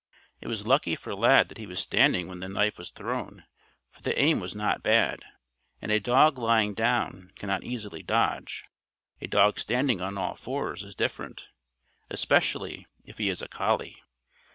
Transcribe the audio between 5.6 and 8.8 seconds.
and a dog lying down cannot easily dodge.